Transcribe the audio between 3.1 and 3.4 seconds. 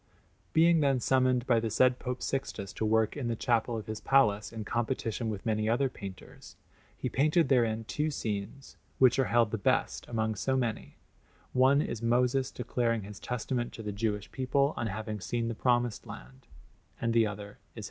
in the